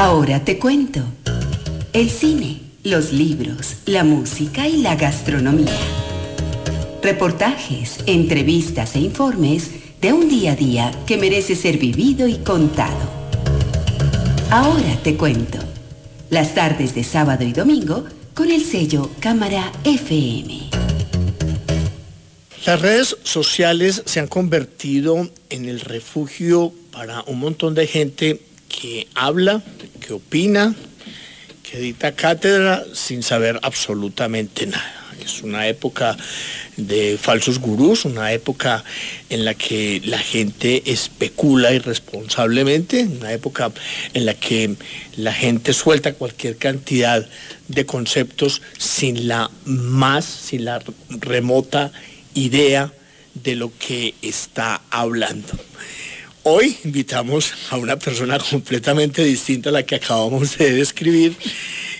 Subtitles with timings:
[0.00, 1.00] Ahora te cuento.
[1.92, 5.76] El cine, los libros, la música y la gastronomía.
[7.02, 13.10] Reportajes, entrevistas e informes de un día a día que merece ser vivido y contado.
[14.52, 15.58] Ahora te cuento.
[16.30, 18.04] Las tardes de sábado y domingo
[18.34, 20.70] con el sello Cámara FM.
[22.66, 29.08] Las redes sociales se han convertido en el refugio para un montón de gente que
[29.14, 29.62] habla,
[30.00, 30.74] que opina,
[31.62, 34.94] que dicta cátedra sin saber absolutamente nada.
[35.22, 36.16] Es una época
[36.78, 38.84] de falsos gurús, una época
[39.28, 43.72] en la que la gente especula irresponsablemente, una época
[44.14, 44.76] en la que
[45.16, 47.28] la gente suelta cualquier cantidad
[47.66, 51.92] de conceptos sin la más, sin la remota
[52.34, 52.92] idea
[53.34, 55.48] de lo que está hablando.
[56.50, 61.36] Hoy invitamos a una persona completamente distinta a la que acabamos de describir.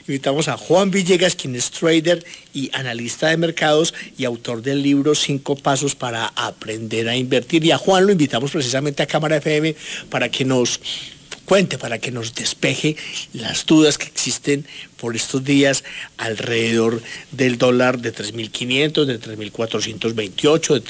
[0.06, 2.24] Invitamos a Juan Villegas, quien es trader
[2.54, 7.62] y analista de mercados y autor del libro Cinco Pasos para Aprender a Invertir.
[7.62, 9.76] Y a Juan lo invitamos precisamente a Cámara FM
[10.08, 10.80] para que nos
[11.48, 12.94] cuente, para que nos despeje
[13.32, 14.66] las dudas que existen
[14.98, 15.82] por estos días
[16.18, 20.84] alrededor del dólar de 3.500, de 3.428, de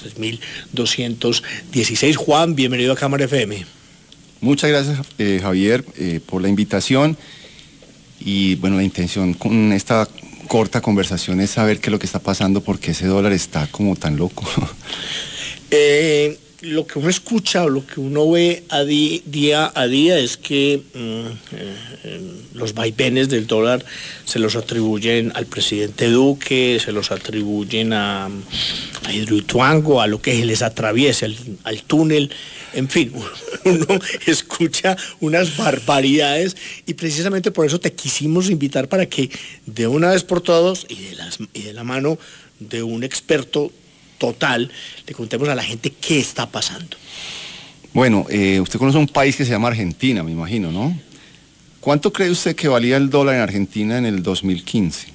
[0.74, 2.16] 3.216.
[2.16, 3.64] Juan, bienvenido a Cámara FM.
[4.40, 7.16] Muchas gracias, eh, Javier, eh, por la invitación.
[8.18, 10.08] Y bueno, la intención con esta
[10.48, 13.94] corta conversación es saber qué es lo que está pasando, porque ese dólar está como
[13.94, 14.44] tan loco.
[15.70, 20.36] Eh, lo que uno escucha o lo que uno ve a día a día es
[20.36, 22.20] que mm, eh, eh,
[22.54, 23.84] los vaivenes del dólar
[24.24, 30.44] se los atribuyen al presidente Duque, se los atribuyen a, a Hidroituango, a lo que
[30.44, 31.26] les atraviesa,
[31.62, 32.30] al túnel,
[32.72, 33.12] en fin,
[33.64, 33.86] uno
[34.26, 36.56] escucha unas barbaridades
[36.86, 39.30] y precisamente por eso te quisimos invitar para que
[39.66, 42.18] de una vez por todos y de, las, y de la mano
[42.58, 43.70] de un experto
[44.18, 44.70] total,
[45.06, 46.96] le contemos a la gente qué está pasando.
[47.94, 50.98] Bueno, eh, usted conoce un país que se llama Argentina, me imagino, ¿no?
[51.80, 55.08] ¿Cuánto cree usted que valía el dólar en Argentina en el 2015?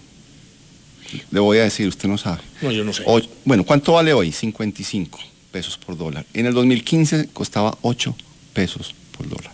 [1.29, 2.41] Le voy a decir, usted no sabe.
[2.61, 3.03] No, yo no sé.
[3.45, 4.31] bueno, ¿cuánto vale hoy?
[4.31, 5.19] 55
[5.51, 6.25] pesos por dólar.
[6.33, 8.15] En el 2015 costaba 8
[8.53, 9.51] pesos por dólar.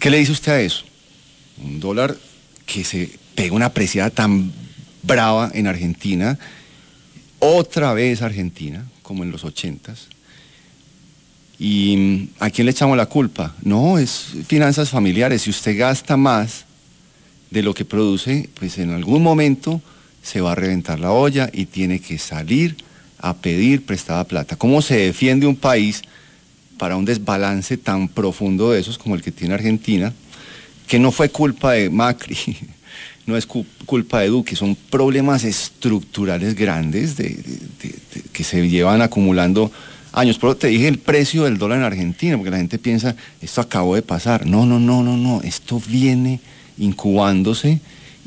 [0.00, 0.84] ¿Qué le dice usted a eso?
[1.62, 2.16] Un dólar
[2.66, 4.52] que se pega una apreciada tan
[5.02, 6.38] brava en Argentina
[7.44, 10.08] otra vez Argentina, como en los ochentas.
[11.58, 13.54] ¿Y mm, a quién le echamos la culpa?
[13.62, 15.42] No, es finanzas familiares.
[15.42, 16.64] Si usted gasta más
[17.50, 19.80] de lo que produce, pues en algún momento
[20.22, 22.76] se va a reventar la olla y tiene que salir
[23.18, 24.56] a pedir prestada plata.
[24.56, 26.02] ¿Cómo se defiende un país
[26.78, 30.12] para un desbalance tan profundo de esos como el que tiene Argentina?
[30.86, 32.36] Que no fue culpa de Macri,
[33.26, 37.14] no es culpa de Duque, son problemas estructurales grandes
[38.32, 39.72] que se llevan acumulando
[40.12, 40.38] años.
[40.38, 43.94] Pero te dije el precio del dólar en Argentina, porque la gente piensa, esto acabó
[43.94, 44.46] de pasar.
[44.46, 46.40] No, no, no, no, no, esto viene
[46.78, 47.80] incubándose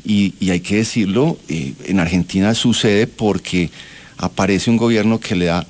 [0.04, 3.70] y, hay que decirlo, eh, en Argentina sucede porque
[4.16, 5.66] aparece un gobierno que le da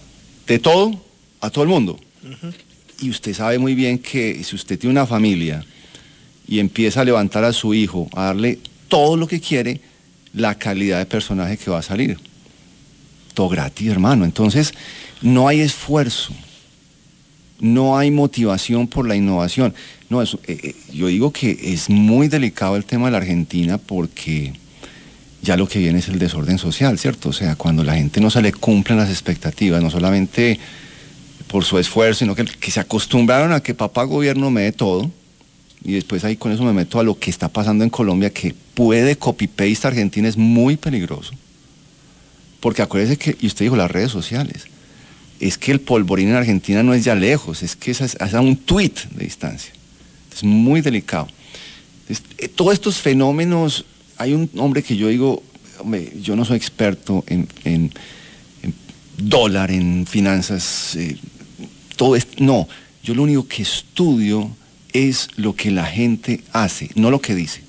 [0.46, 1.00] de todo
[1.40, 1.98] a todo el mundo.
[3.00, 5.64] Y usted sabe muy bien que si usted tiene una familia
[6.46, 8.58] y empieza a levantar a su hijo, a darle
[8.88, 9.81] todo lo que quiere
[10.32, 12.19] la calidad de personaje que va a salir.
[13.34, 14.25] Todo gratis, hermano.
[14.25, 14.72] Entonces,
[15.22, 16.32] no hay esfuerzo,
[17.60, 19.75] no hay motivación por la innovación.
[20.09, 23.78] No, eso, eh, eh, yo digo que es muy delicado el tema de la Argentina
[23.78, 24.53] porque
[25.43, 27.28] ya lo que viene es el desorden social, ¿cierto?
[27.28, 30.59] O sea, cuando la gente no se le cumplen las expectativas, no solamente
[31.47, 35.10] por su esfuerzo, sino que, que se acostumbraron a que papá gobierno me dé todo,
[35.84, 38.54] y después ahí con eso me meto a lo que está pasando en Colombia, que
[38.74, 41.32] puede copy-paste Argentina, es muy peligroso.
[42.60, 44.66] Porque acuérdese que, y usted dijo las redes sociales,
[45.40, 48.56] es que el polvorín en Argentina no es ya lejos, es que es, a un
[48.56, 49.72] tweet de distancia.
[50.34, 51.28] Es muy delicado.
[52.38, 53.84] Eh, todos estos fenómenos,
[54.16, 55.42] hay un hombre que yo digo,
[56.20, 57.92] yo no soy experto en,
[59.16, 61.16] dólar, en finanzas, eh,
[61.96, 62.69] todo esto, no,
[63.02, 64.50] yo lo único que estudio
[64.93, 67.62] es lo que la gente hace, no lo que dice.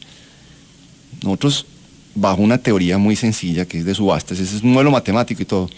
[1.24, 1.66] Nosotros,
[2.16, 5.46] bajo una teoría muy sencilla que es de subastas, ese es un modelo matemático y
[5.46, 5.70] todo,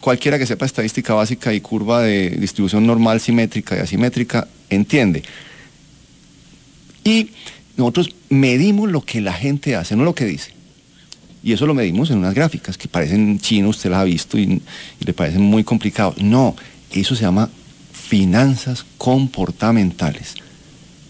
[0.00, 5.22] cualquiera que sepa estadística básica y curva de distribución normal, simétrica y asimétrica, entiende.
[7.02, 7.30] Y
[7.76, 10.52] nosotros medimos lo que la gente hace, no lo que dice.
[11.42, 14.62] Y eso lo medimos en unas gráficas que parecen chinos, usted las ha visto y,
[15.00, 16.16] y le parecen muy complicados.
[16.18, 16.56] No,
[16.90, 17.50] eso se llama
[18.06, 20.34] finanzas comportamentales.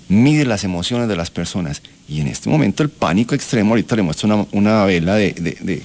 [0.08, 1.82] mide las emociones de las personas.
[2.08, 5.82] Y en este momento el pánico extremo, ahorita le muestro una, vela de,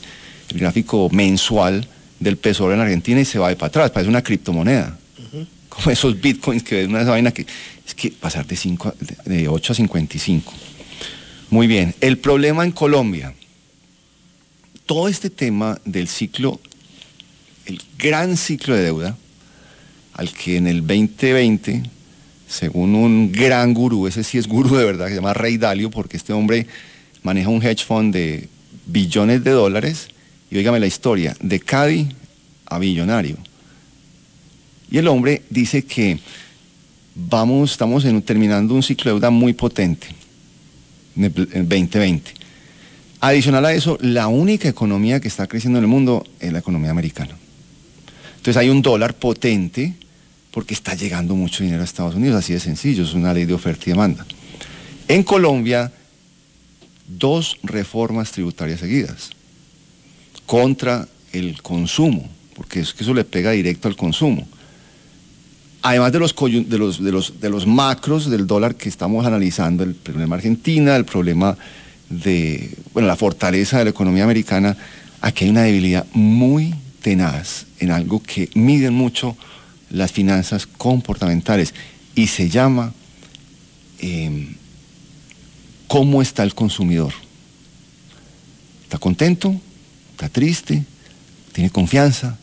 [0.50, 1.88] el gráfico mensual
[2.20, 4.98] del peso en Argentina y se va de para atrás, parece una criptomoneda.
[5.70, 7.46] Como esos bitcoins que es una vaina que
[7.88, 8.96] es que pasar de, 5
[9.26, 10.54] de 8 a 55.
[11.50, 13.34] Muy bien, el problema en Colombia,
[14.86, 16.60] todo este tema del ciclo,
[17.66, 19.18] el gran ciclo de deuda,
[20.20, 21.84] al que en el 2020
[22.50, 25.92] según un gran gurú, ese sí es gurú de verdad, que se llama Rey Dalio,
[25.92, 26.66] porque este hombre
[27.22, 28.50] maneja un hedge fund de
[28.88, 30.08] billones de dólares,
[30.50, 32.08] y oígame la historia, de Cádiz
[32.66, 33.38] a billonario.
[34.90, 36.20] Y el hombre dice que
[37.14, 40.08] vamos, estamos terminando un ciclo de deuda muy potente
[41.16, 41.34] en el
[41.70, 42.34] 2020.
[43.22, 46.90] Adicional a eso, la única economía que está creciendo en el mundo es la economía
[46.90, 47.38] americana.
[48.38, 49.94] Entonces hay un dólar potente,
[50.52, 53.54] porque está llegando mucho dinero a Estados Unidos, así de sencillo, es una ley de
[53.54, 54.26] oferta y demanda.
[55.08, 55.92] En Colombia,
[57.08, 59.32] dos reformas tributarias seguidas
[60.46, 64.48] contra el consumo, porque es que eso le pega directo al consumo.
[65.82, 71.58] Además de los, macros del dólar que estamos analizando, el problema Argentina, el problema
[72.10, 74.76] de bueno, la fortaleza de la economía americana,
[75.22, 79.38] aquí hay una debilidad muy tenaz en algo que miden mucho
[79.90, 81.74] las finanzas comportamentales
[82.16, 82.94] y se llama
[84.00, 84.56] em,
[85.88, 87.14] cómo está el consumidor.
[88.84, 89.56] ¿Está contento?
[90.12, 90.84] ¿Está triste?
[91.54, 92.38] ¿Tiene confianza?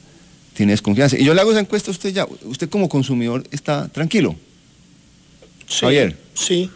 [0.55, 1.19] ¿Tiene desconfianza?
[1.19, 2.27] Y yo le hago esa encuesta a usted ya.
[2.45, 4.37] ¿Usted como consumidor está tranquilo?
[5.69, 6.19] Sí, Javier.
[6.35, 6.71] Sí,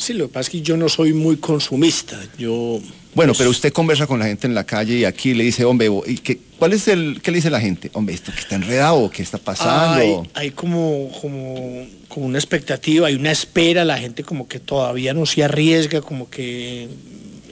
[0.00, 2.18] sí, lo que pasa es que yo no soy muy consumista.
[2.38, 2.80] Yo
[3.14, 5.88] bueno, pero usted conversa con la gente en la calle y aquí le dice, hombre,
[6.06, 7.90] ¿y qué, ¿cuál es el, qué le dice la gente?
[7.92, 10.26] Hombre, esto que está enredado, ¿qué está pasando?
[10.34, 15.26] Hay, como, como, como, una expectativa, hay una espera, la gente como que todavía no
[15.26, 16.88] se arriesga, como que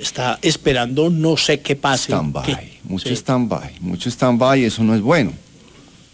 [0.01, 2.13] está esperando no sé qué pase.
[2.13, 5.33] Stand-by, mucho stand-by, mucho stand-by, eso no es bueno,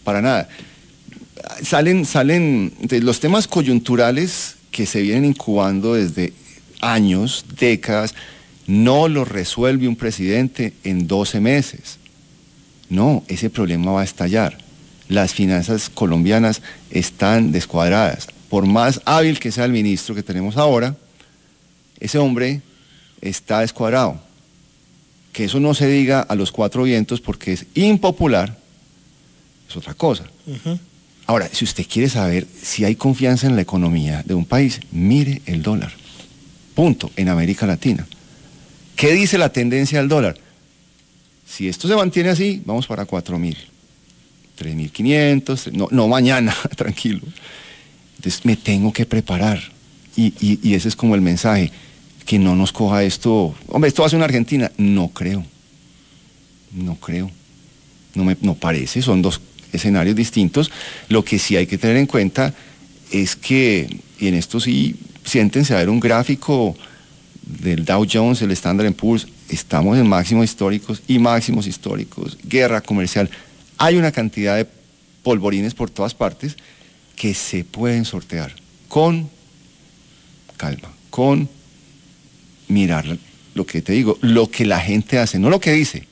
[0.04, 0.48] para nada.
[1.62, 2.72] Salen, salen
[3.02, 6.32] los temas coyunturales que se vienen incubando desde
[6.80, 8.12] años, décadas,
[8.66, 11.98] no lo resuelve un presidente en 12 meses.
[12.90, 14.58] No, ese problema va a estallar.
[15.08, 16.60] Las finanzas colombianas
[16.90, 18.26] están descuadradas.
[18.50, 20.96] Por más hábil que sea el ministro que tenemos ahora,
[22.00, 22.60] ese hombre
[23.20, 24.20] está descuadrado.
[25.32, 28.58] Que eso no se diga a los cuatro vientos porque es impopular,
[29.68, 30.24] es otra cosa.
[31.26, 35.40] Ahora, si usted quiere saber si hay confianza en la economía de un país, mire
[35.46, 35.92] el dólar.
[36.74, 38.06] Punto, en América Latina.
[38.96, 40.36] ¿Qué dice la tendencia del dólar?
[41.46, 43.56] Si esto se mantiene así, vamos para 4.000,
[44.58, 47.22] 3.500, no, no mañana, tranquilo.
[48.16, 49.60] Entonces me tengo que preparar.
[50.16, 51.72] Y, ese es como el mensaje,
[52.24, 54.70] que no nos coja esto, hombre, esto ser una Argentina.
[54.78, 55.44] No creo,
[56.72, 57.30] no creo,
[58.14, 59.40] no me no parece, son dos
[59.74, 60.70] escenarios distintos.
[61.08, 62.54] Lo que sí hay que tener en cuenta
[63.10, 66.76] es que, y en esto sí, siéntense a ver un gráfico
[67.42, 73.30] del Dow Jones, el Standard Poor's, estamos en máximos históricos y máximos históricos, guerra comercial.
[73.78, 74.66] Hay una cantidad de
[75.22, 76.56] polvorines por todas partes
[77.16, 78.54] que se pueden sortear
[78.88, 79.28] con
[80.56, 81.48] calma, con
[82.68, 83.18] mirar
[83.54, 86.06] lo que te digo, lo que la gente hace, no lo que dice.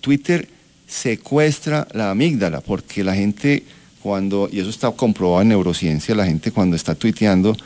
[0.00, 0.48] Twitter
[0.88, 3.62] secuestra la amígdala porque la gente
[4.02, 7.56] cuando, y eso está comprobado en neurociencia, la gente cuando está tuiteando,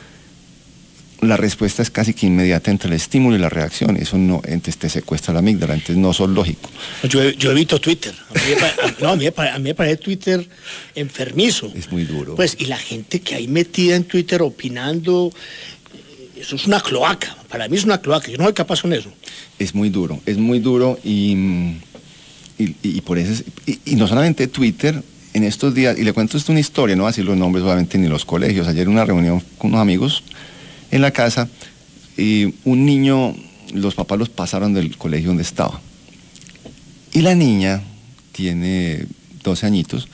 [1.21, 3.95] la respuesta es casi que inmediata entre el estímulo y la reacción.
[3.95, 6.69] Eso no, entonces te secuestra la amígdala, entonces no son lógico.
[7.07, 8.13] Yo, yo evito Twitter.
[8.29, 10.45] A mí, no, a mí, me parece Twitter
[10.95, 11.71] enfermizo.
[11.73, 12.35] Es muy duro.
[12.35, 15.31] Pues, y la gente que hay metida en Twitter opinando,
[16.35, 17.37] eso es una cloaca.
[17.47, 18.29] Para mí es una cloaca.
[18.29, 19.09] Yo no soy capaz con eso.
[19.59, 21.77] Es muy duro, es muy duro y,
[22.81, 25.03] y, por eso, y, no solamente Twitter,
[25.33, 27.97] en estos días, y le cuento esto una historia, no a decir los nombres obviamente
[27.97, 28.67] ni los colegios.
[28.67, 30.23] Ayer una reunión con unos amigos
[30.91, 31.49] en la casa
[32.17, 33.35] y un niño,
[33.73, 35.81] los papás los pasaron del colegio donde estaba.
[37.11, 37.81] Y la niña
[38.31, 39.05] tiene
[39.43, 40.07] 12 añitos.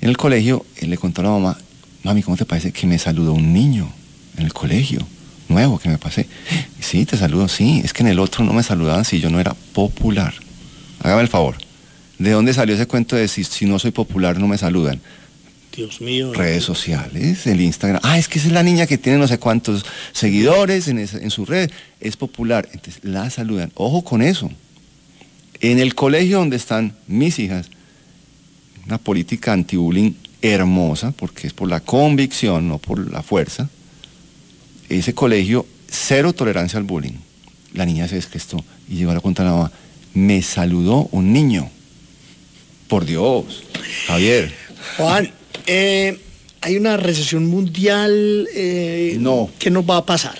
[0.00, 1.58] En el colegio, él le contó a la mamá,
[2.02, 3.90] mami, ¿cómo te parece que me saludó un niño
[4.36, 5.06] en el colegio?
[5.48, 6.28] Nuevo que me pasé.
[6.80, 7.80] Sí, te saludo, sí.
[7.84, 10.34] Es que en el otro no me saludaban si yo no era popular.
[11.00, 11.56] Hágame el favor.
[12.18, 15.00] ¿De dónde salió ese cuento de si, si no soy popular no me saludan?
[15.74, 16.32] Dios mío.
[16.34, 18.00] Redes sociales, el Instagram.
[18.02, 21.30] Ah, es que esa es la niña que tiene no sé cuántos seguidores en, en
[21.30, 21.70] su red.
[22.00, 22.68] Es popular.
[22.72, 23.70] Entonces la saludan.
[23.76, 24.50] Ojo con eso.
[25.60, 27.70] En el colegio donde están mis hijas,
[28.86, 33.68] una política anti-bullying hermosa, porque es por la convicción, no por la fuerza.
[34.88, 37.18] ese colegio, cero tolerancia al bullying.
[37.74, 39.72] La niña se descrestó y llegó a la cuenta de la mamá.
[40.14, 41.70] Me saludó un niño.
[42.88, 43.62] Por Dios,
[44.06, 44.52] Javier.
[44.96, 45.30] Juan,
[45.66, 46.18] eh,
[46.62, 49.50] hay una recesión mundial eh, No.
[49.58, 50.36] que nos va a pasar.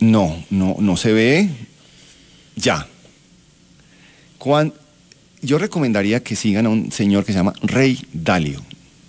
[0.00, 1.48] No, no, no se ve
[2.56, 2.86] ya.
[4.38, 4.74] Cuan-
[5.40, 8.62] yo recomendaría que sigan a un señor que se llama Rey Dalio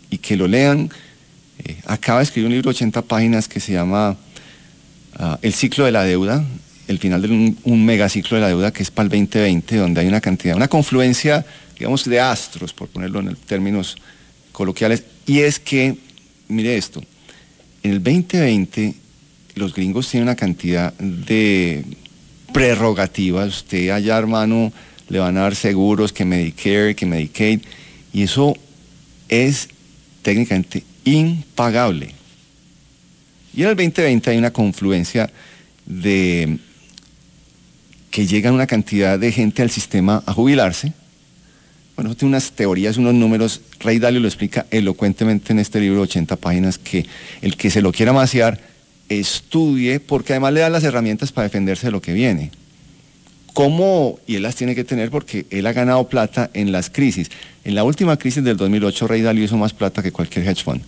[0.10, 0.90] y que lo lean.
[1.64, 4.18] Eh, acaba de escribir un libro de 80 páginas que se llama
[5.18, 6.44] ah, El ciclo de la deuda,
[6.88, 10.02] el final de un, un megaciclo de la deuda que es para el 2020, donde
[10.02, 11.46] hay una cantidad, una confluencia,
[11.78, 13.96] digamos, de astros, por ponerlo en términos
[14.52, 15.98] coloquiales, y es que,
[16.48, 17.02] mire esto,
[17.84, 18.96] en el 2020
[19.56, 21.84] los gringos tienen una cantidad de
[22.54, 23.58] prerrogativas.
[23.58, 24.72] Usted allá, hermano,
[25.10, 27.62] le van a dar seguros, que Medicare, que Medicaid,
[28.14, 28.56] y eso
[29.30, 29.70] es
[30.22, 32.14] técnicamente impagable.
[33.54, 35.32] Y en el 2020 hay una confluencia
[35.86, 36.58] de
[38.12, 40.94] que llega una cantidad de gente al sistema a jubilarse.
[41.96, 43.62] Bueno, tiene unas teorías, unos números.
[43.80, 47.06] Rey Dalio lo explica elocuentemente en este libro de 80 páginas que
[47.42, 48.60] el que se lo quiera maciar
[49.08, 52.52] estudie, porque además le da las herramientas para defenderse de lo que viene.
[53.54, 54.20] ¿Cómo?
[54.28, 57.30] Y él las tiene que tener porque él ha ganado plata en las crisis.
[57.64, 60.82] En la última crisis del 2008, Rey Dalio hizo más plata que cualquier hedge fund.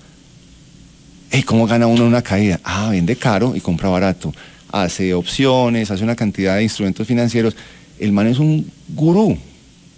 [1.32, 2.60] Ey, ¿Cómo gana uno una caída?
[2.66, 4.34] Ah, vende caro y compra barato.
[4.70, 7.56] Hace opciones, hace una cantidad de instrumentos financieros.
[8.00, 9.38] El man es un gurú,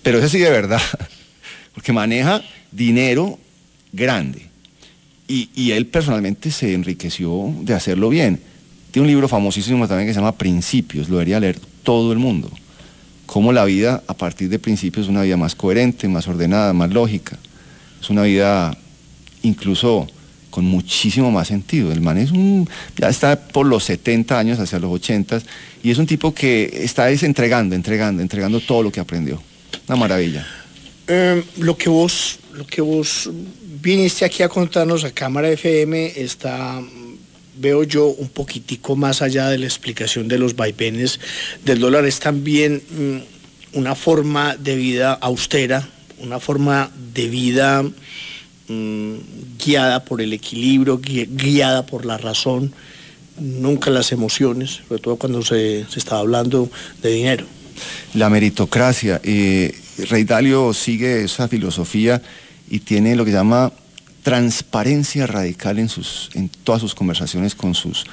[0.03, 0.81] pero ese sí de verdad,
[1.73, 2.41] porque maneja
[2.71, 3.39] dinero
[3.91, 4.47] grande.
[5.27, 8.39] Y, él personalmente se enriqueció de hacerlo bien.
[8.89, 12.49] Tiene un libro famosísimo también que se llama Principios, lo debería leer todo el mundo.
[13.27, 16.89] Cómo la vida a partir de principios es una vida más coherente, más ordenada, más
[16.89, 17.37] lógica.
[18.01, 18.75] Es una vida
[19.43, 20.07] incluso
[20.49, 21.91] con muchísimo más sentido.
[21.91, 25.41] El man es un, ya está por los 70 años, hacia los 80,
[25.83, 29.39] y es un tipo que está es entregando, entregando, entregando todo lo que aprendió.
[29.89, 30.47] Una maravilla.
[31.07, 33.29] Eh, lo que vos, lo que vos
[33.81, 36.79] viniste aquí a contarnos a Cámara FM está,
[37.57, 41.19] veo yo, un poquitico más allá de la explicación de los vaivenes
[41.65, 42.05] del dólar.
[42.05, 47.81] Es también mm, una forma de vida austera, una forma de vida
[48.67, 49.15] mm,
[49.57, 52.71] guiada por el equilibrio, gui- guiada por la razón,
[53.39, 56.69] nunca las emociones, sobre todo cuando se, se está hablando
[57.01, 57.45] de dinero.
[58.13, 59.19] La meritocracia.
[59.23, 59.75] eh,
[60.09, 62.21] Rey Dalio sigue esa filosofía
[62.69, 63.71] y tiene lo que llama
[64.23, 68.05] transparencia radical en, sus, en todas sus conversaciones con sus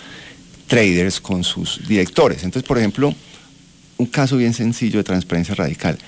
[0.66, 2.42] traders, con sus directores.
[2.42, 3.14] Entonces, por ejemplo,
[3.99, 5.99] un caso bien sencillo de transparencia radical.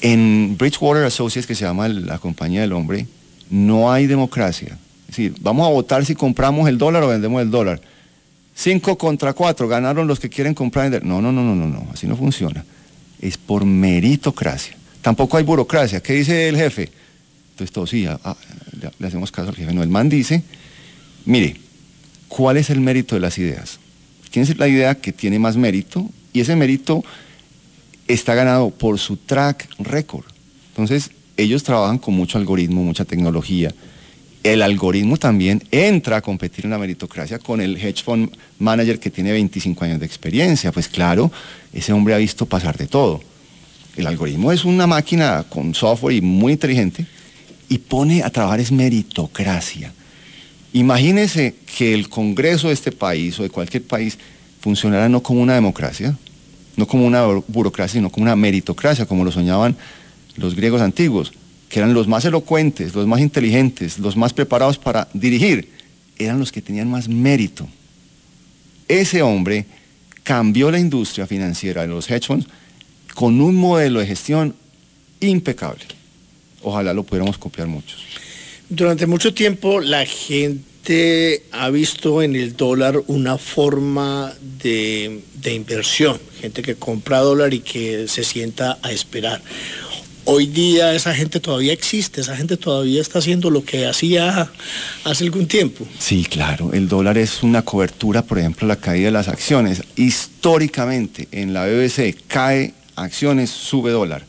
[0.00, 3.06] En Bridgewater Associates, que se llama la compañía del hombre,
[3.50, 4.78] no hay democracia.
[5.08, 7.80] Es decir, vamos a votar si compramos el dólar o vendemos el dólar.
[8.60, 10.90] Cinco contra cuatro, ganaron los que quieren comprar.
[11.04, 12.64] No, no, no, no, no, no, así no funciona.
[13.20, 14.76] Es por meritocracia.
[15.00, 16.00] Tampoco hay burocracia.
[16.00, 16.90] ¿Qué dice el jefe?
[17.52, 18.04] Entonces todos sí,
[18.98, 19.72] le hacemos caso al jefe.
[19.72, 20.42] No, el man dice,
[21.24, 21.54] mire,
[22.26, 23.78] ¿cuál es el mérito de las ideas?
[24.32, 26.10] ¿Quién es la idea que tiene más mérito?
[26.32, 27.04] Y ese mérito
[28.08, 30.24] está ganado por su track record.
[30.70, 33.72] Entonces, ellos trabajan con mucho algoritmo, mucha tecnología.
[34.42, 39.10] El algoritmo también entra a competir en la meritocracia con el hedge fund manager que
[39.10, 40.72] tiene 25 años de experiencia.
[40.72, 41.30] Pues claro,
[41.72, 43.20] ese hombre ha visto pasar de todo.
[43.96, 47.04] El algoritmo es una máquina con software y muy inteligente
[47.68, 49.92] y pone a trabajar es meritocracia.
[50.72, 54.18] Imagínese que el Congreso de este país o de cualquier país
[54.60, 56.16] funcionara no como una democracia,
[56.76, 59.76] no como una buro- burocracia, sino como una meritocracia, como lo soñaban
[60.36, 61.32] los griegos antiguos,
[61.68, 65.68] que eran los más elocuentes, los más inteligentes, los más preparados para dirigir,
[66.18, 67.68] eran los que tenían más mérito.
[68.88, 69.66] Ese hombre
[70.22, 72.46] cambió la industria financiera de los hedge funds
[73.14, 74.54] con un modelo de gestión
[75.20, 75.84] impecable.
[76.62, 78.00] Ojalá lo pudiéramos copiar muchos.
[78.68, 86.62] Durante mucho tiempo la gente ha visto en el dólar una forma de, inversión, gente
[86.62, 89.40] que compra dólar y que se sienta a esperar.
[90.30, 94.50] Hoy día esa gente todavía existe, esa gente todavía está haciendo lo que hacía
[95.04, 95.86] hace algún tiempo.
[95.98, 99.82] Sí, claro, el dólar es una cobertura, por ejemplo, la caída de las acciones.
[99.96, 104.26] Históricamente, en la BBC cae acciones, sube dólar.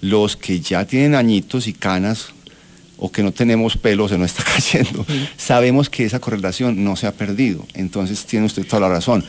[0.00, 2.28] Los que ya tienen añitos y canas
[2.96, 5.04] o que no tenemos pelo, se nos está cayendo,
[5.36, 7.66] sabemos que esa correlación no se ha perdido.
[7.74, 9.24] Entonces tiene usted toda la razón.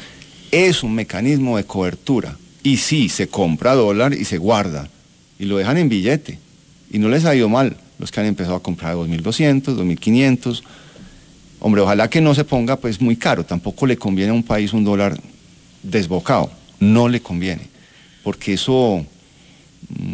[0.51, 2.37] Es un mecanismo de cobertura.
[2.61, 4.87] Y sí, se compra dólar y se guarda.
[5.43, 6.39] Y lo dejan en billete.
[6.89, 10.63] Y no les ha ido mal los que han empezado a comprar 2.200, 2.500.
[11.59, 14.71] Hombre, ojalá que no se ponga pues muy caro, tampoco le conviene a un país
[14.71, 15.19] un dólar
[15.81, 17.67] desbocado, no le conviene,
[18.23, 19.05] porque eso,
[19.89, 20.13] mm,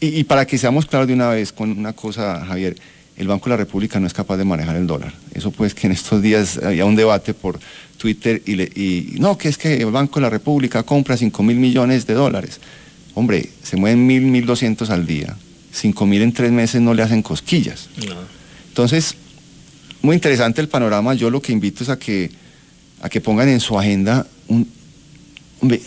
[0.00, 2.76] y, para que seamos claros de una vez con una cosa, Javier,
[3.18, 5.12] el Banco de la República no es capaz de manejar el dólar.
[5.34, 7.60] Eso pues que en estos días había un debate por
[7.98, 11.56] Twitter y, y no, que es que el Banco de la República compra 5 mil
[11.56, 12.60] millones de dólares.
[13.14, 15.36] Hombre, se mueven mil, mil doscientos al día.
[15.72, 17.88] 5 mil en tres meses no le hacen cosquillas.
[18.68, 19.14] Entonces,
[20.02, 21.14] muy interesante el panorama.
[21.14, 22.30] Yo lo que invito es a que,
[23.00, 24.68] a que pongan en su agenda un,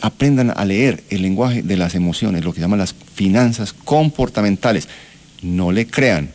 [0.01, 4.87] aprendan a leer el lenguaje de las emociones, lo que llaman las finanzas comportamentales.
[5.41, 6.31] No le crean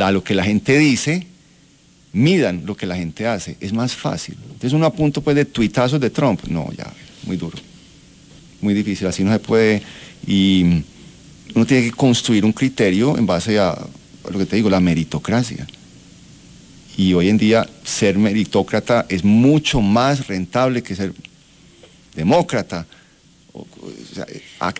[0.00, 1.26] a lo que la gente dice,
[2.12, 3.56] midan lo que la gente hace.
[3.60, 4.36] Es más fácil.
[4.44, 6.44] Entonces uno apunto pues de tuitazos de Trump.
[6.46, 6.92] No, ya,
[7.26, 7.58] muy duro.
[8.62, 9.06] Muy difícil.
[9.06, 9.82] Así no se puede.
[10.26, 10.82] Y
[11.54, 13.76] uno tiene que construir un criterio en base a,
[14.30, 15.66] lo que te digo, la meritocracia.
[16.96, 21.12] Y hoy en día ser meritócrata es mucho más rentable que ser
[22.14, 22.86] demócrata.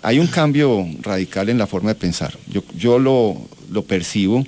[0.02, 2.38] hay un cambio radical en la forma de pensar.
[2.48, 3.36] Yo, yo lo,
[3.70, 4.46] lo percibo.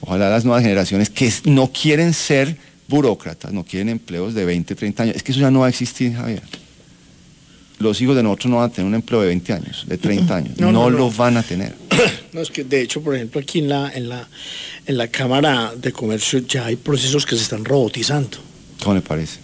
[0.00, 2.56] Ojalá las nuevas generaciones que no quieren ser
[2.88, 5.16] burócratas, no quieren empleos de 20, 30 años.
[5.16, 6.42] Es que eso ya no va a existir, Javier.
[7.78, 10.36] Los hijos de nosotros no van a tener un empleo de 20 años, de 30
[10.36, 10.58] años.
[10.58, 11.74] No, no, lo van a tener.
[12.30, 14.28] No, es que de hecho, por ejemplo, aquí en la, en la,
[14.86, 18.36] en la Cámara de Comercio ya hay procesos que se están robotizando.
[18.82, 19.38] ¿Cómo le parece?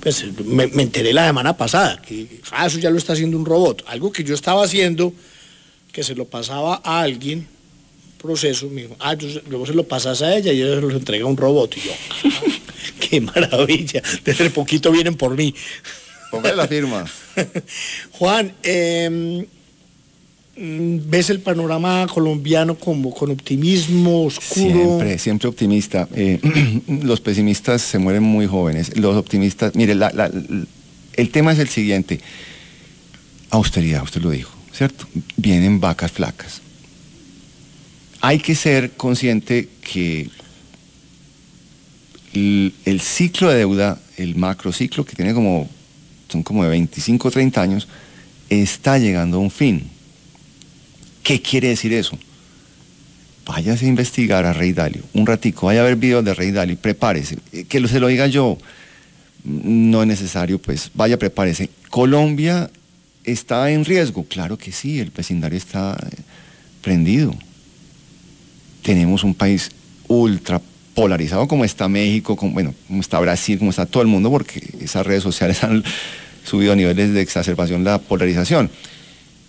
[0.00, 3.84] Pues me, enteré la semana pasada que ah, eso ya lo está haciendo un robot.
[3.86, 5.12] Algo que yo estaba haciendo,
[5.92, 7.46] que se lo pasaba a alguien,
[8.18, 9.14] proceso, me dijo, ah,
[9.48, 11.76] luego se lo pasas a ella y ella se lo entrega a un robot.
[11.76, 11.92] Y yo,
[12.24, 12.30] ah,
[12.98, 15.54] qué maravilla, desde poquito vienen por mí.
[16.32, 17.04] Póngale la firma.
[18.18, 19.46] Juan, eh,
[20.54, 24.70] Mm, ves el panorama colombiano como con optimismo oscuro.
[24.70, 26.06] Siempre, siempre optimista.
[26.14, 26.40] Eh,
[27.02, 28.96] los pesimistas se mueren muy jóvenes.
[28.98, 29.96] Los optimistas, mire,
[31.14, 32.20] el tema es el siguiente.
[33.48, 35.06] Austeridad, usted lo dijo, ¿cierto?
[35.36, 36.60] Vienen vacas flacas.
[38.20, 40.28] Hay que ser consciente que
[42.34, 45.68] el, el ciclo de deuda, el macrociclo, que tiene como,
[46.32, 47.88] son como de 25 o 30 años,
[48.48, 49.90] está llegando a un fin
[51.22, 52.18] ¿Qué quiere decir eso?
[53.46, 56.76] Váyase a investigar a Rey Dalio, un ratico, vaya a ver videos de Rey Dalio,
[56.76, 58.58] prepárese, eh, que se lo diga yo,
[59.44, 61.70] no es necesario, pues vaya, prepárese.
[61.90, 62.70] Colombia
[63.24, 66.16] está en riesgo, claro que sí, el vecindario está eh,
[66.80, 67.34] prendido.
[68.82, 69.70] Tenemos un país
[70.08, 70.60] ultra
[70.94, 74.62] polarizado como está México, como, bueno, como está Brasil, como está todo el mundo, porque
[74.80, 75.82] esas redes sociales han
[76.44, 78.70] subido a niveles de exacerbación la polarización.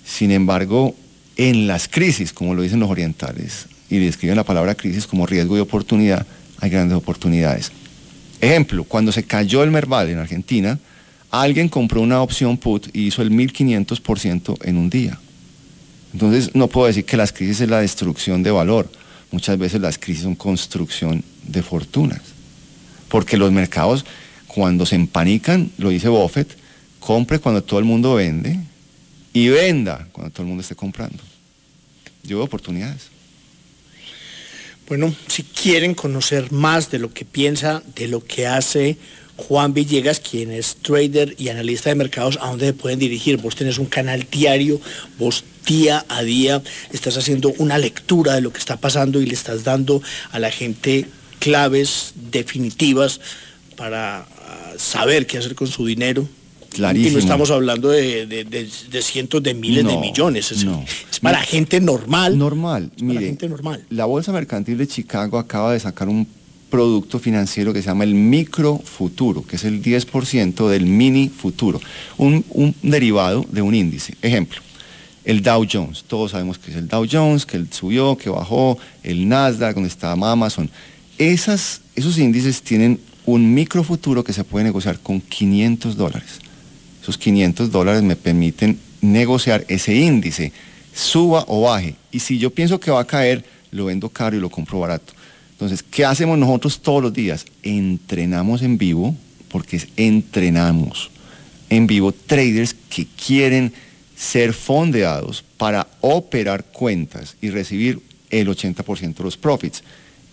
[0.05, 0.95] Sin embargo,
[1.37, 5.57] en las crisis, como lo dicen los orientales, y describen la palabra crisis como riesgo
[5.57, 6.25] y oportunidad,
[6.59, 7.71] hay grandes oportunidades.
[8.41, 10.79] Ejemplo, cuando se cayó el Merval en Argentina,
[11.29, 15.19] alguien compró una opción put y hizo el 1500% en un día.
[16.13, 18.89] Entonces, no puedo decir que las crisis es la destrucción de valor.
[19.31, 22.21] Muchas veces las crisis son construcción de fortunas.
[23.09, 24.05] Porque los mercados,
[24.47, 26.55] cuando se empanican, lo dice Buffett,
[27.05, 28.59] compre cuando todo el mundo vende
[29.33, 31.21] y venda cuando todo el mundo esté comprando.
[32.23, 33.09] Yo veo oportunidades.
[34.87, 38.97] Bueno, si quieren conocer más de lo que piensa, de lo que hace
[39.35, 43.37] Juan Villegas, quien es trader y analista de mercados, ¿a dónde se pueden dirigir?
[43.37, 44.79] Vos tenés un canal diario,
[45.17, 46.61] vos día a día
[46.91, 50.51] estás haciendo una lectura de lo que está pasando y le estás dando a la
[50.51, 51.07] gente
[51.39, 53.19] claves definitivas
[53.75, 56.27] para ah, saber qué hacer con su dinero,
[56.77, 58.69] y no estamos hablando de,
[59.01, 60.51] cientos de miles de millones.
[60.51, 60.65] Es,
[61.21, 62.37] para gente normal.
[62.37, 62.91] Normal.
[63.01, 63.83] Mire, gente normal.
[63.89, 66.27] La Bolsa Mercantil de Chicago acaba de sacar un
[66.69, 71.79] producto financiero que se llama el micro futuro, que es el 10% del mini futuro.
[72.17, 74.15] Un, un derivado de un índice.
[74.21, 74.59] Ejemplo,
[75.23, 76.03] el Dow Jones.
[76.07, 80.11] Todos sabemos que es el Dow Jones, que subió, que bajó, el Nasdaq, donde está
[80.11, 80.69] Amazon.
[81.17, 86.39] Esas, esos índices tienen un micro futuro que se puede negociar con 500 dólares.
[87.03, 90.53] Esos 500 dólares me permiten negociar ese índice,
[90.95, 91.95] suba o baje.
[92.13, 95.11] Y si yo pienso que va a caer, lo vendo caro y lo compro barato.
[95.51, 97.45] Entonces, ¿qué hacemos nosotros todos los días?
[97.61, 99.15] Entrenamos en vivo,
[99.49, 101.11] porque entrenamos
[101.69, 103.73] en vivo traders que quieren
[104.15, 109.83] ser fondeados para operar cuentas y recibir el 80% de los profits.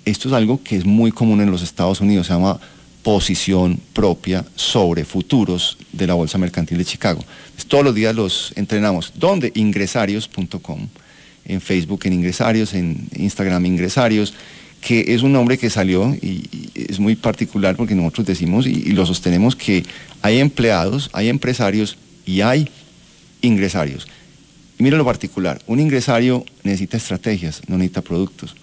[0.05, 2.61] Esto es algo que es muy común en los Estados Unidos, se llama
[3.03, 7.25] posición propia sobre futuros de la Bolsa Mercantil de Chicago.
[7.69, 9.13] todos los días los entrenamos.
[9.15, 9.53] ¿Dónde?
[9.55, 10.89] Ingresarios.com.
[11.47, 14.35] En Facebook en Ingresarios, en Instagram Ingresarios.
[14.81, 19.05] que es un nombre que salió y, es muy particular porque nosotros decimos y, lo
[19.05, 19.85] sostenemos que
[20.23, 22.69] hay empleados, hay empresarios y hay
[23.43, 24.07] ingresarios.
[24.79, 28.55] Y mira lo particular, un ingresario necesita estrategias, no necesita productos.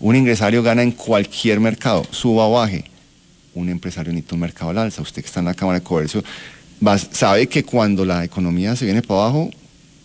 [0.00, 2.89] Un ingresario gana en cualquier mercado, suba o baje.
[3.54, 5.02] Un empresario necesita un mercado al alza.
[5.02, 6.22] Usted que está en la Cámara de Comercio
[7.12, 9.50] sabe que cuando la economía se viene para abajo,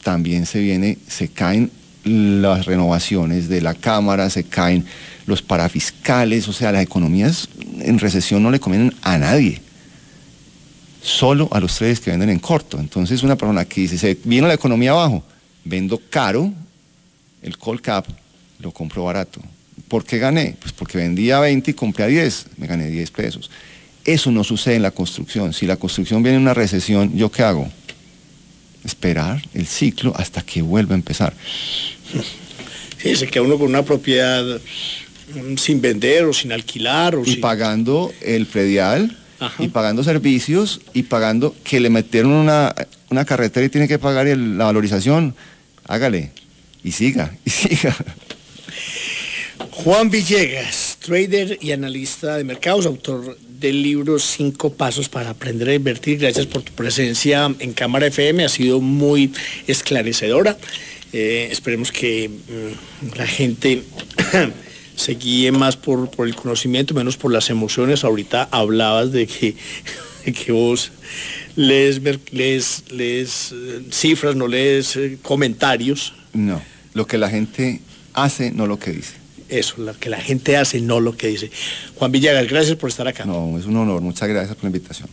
[0.03, 1.71] también se viene, se caen
[2.03, 4.85] las renovaciones de la Cámara, se caen
[5.25, 9.61] los parafiscales, o sea, las economías en recesión no le convienen a nadie,
[11.01, 12.79] solo a los tres que venden en corto.
[12.79, 15.23] Entonces una persona que dice, se viene la economía abajo,
[15.63, 16.53] vendo caro
[17.41, 18.05] el call cap,
[18.59, 19.41] lo compro barato.
[19.87, 20.55] ¿Por qué gané?
[20.59, 23.51] Pues porque vendía 20 y compré a 10, me gané 10 pesos.
[24.03, 25.53] Eso no sucede en la construcción.
[25.53, 27.69] Si la construcción viene en una recesión, ¿yo qué hago?
[28.83, 31.33] Esperar el ciclo hasta que vuelva a empezar.
[33.01, 34.43] Sí, se queda uno con una propiedad
[35.33, 37.15] mm, sin vender o sin alquilar.
[37.15, 39.15] O y pagando el predial,
[39.59, 42.73] y pagando servicios, y pagando que le metieron una,
[43.09, 45.35] una carretera y tiene que pagar la valorización.
[45.87, 46.31] Hágale,
[46.83, 47.95] y siga, y siga.
[49.83, 55.73] Juan Villegas, trader y analista de mercados, autor del libro Cinco Pasos para Aprender a
[55.73, 56.17] Invertir.
[56.17, 59.33] Gracias por tu presencia en Cámara FM, ha sido muy
[59.67, 60.57] esclarecedora.
[61.11, 63.83] Eh, esperemos que mm, la gente
[64.95, 68.05] se guíe más por, el conocimiento, menos por las emociones.
[68.05, 69.55] Ahorita hablabas de que,
[70.31, 70.93] que vos
[71.57, 76.13] lees, lees, lees eh, cifras, no lees eh, comentarios.
[76.33, 76.61] No,
[76.93, 77.81] lo que la gente
[78.13, 79.24] hace, no lo que dice.
[79.49, 81.51] Eso, lo que la gente hace, no lo que dice.
[81.95, 83.25] Juan Villagas, gracias por estar acá.
[83.25, 84.01] No, es un honor.
[84.01, 85.09] Muchas gracias por la invitación.